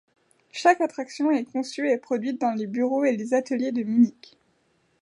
Chaque 0.51 0.81
attraction 0.81 1.29
est 1.29 1.43
conçue 1.45 1.87
et 1.91 1.99
produite 1.99 2.41
dans 2.41 2.53
les 2.53 2.65
bureaux 2.65 3.05
et 3.05 3.15
les 3.15 3.35
ateliers 3.35 3.71
de 3.71 3.83
Munich. 3.83 4.35